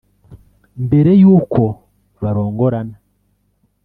[0.85, 1.61] Mbere yuko
[2.21, 2.95] barongorana